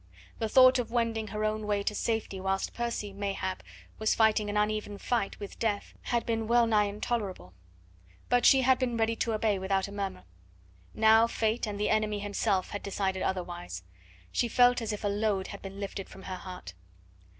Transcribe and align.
The 0.39 0.49
thought 0.49 0.79
of 0.79 0.89
wending 0.89 1.27
her 1.27 1.45
own 1.45 1.67
way 1.67 1.83
to 1.83 1.93
safety 1.93 2.41
whilst 2.41 2.73
Percy, 2.73 3.13
mayhap, 3.13 3.61
was 3.99 4.15
fighting 4.15 4.49
an 4.49 4.57
uneven 4.57 4.97
fight 4.97 5.39
with 5.39 5.59
death 5.59 5.93
had 6.01 6.25
been 6.25 6.47
well 6.47 6.65
nigh 6.65 6.85
intolerable; 6.85 7.53
but 8.27 8.43
she 8.43 8.61
had 8.63 8.79
been 8.79 8.97
ready 8.97 9.15
to 9.17 9.33
obey 9.33 9.59
without 9.59 9.87
a 9.87 9.91
murmur. 9.91 10.23
Now 10.95 11.27
Fate 11.27 11.67
and 11.67 11.79
the 11.79 11.91
enemy 11.91 12.17
himself 12.17 12.71
had 12.71 12.81
decided 12.81 13.21
otherwise. 13.21 13.83
She 14.31 14.47
felt 14.47 14.81
as 14.81 14.91
if 14.91 15.03
a 15.03 15.07
load 15.07 15.49
had 15.49 15.61
been 15.61 15.79
lifted 15.79 16.09
from 16.09 16.23
her 16.23 16.37
heart. 16.37 16.73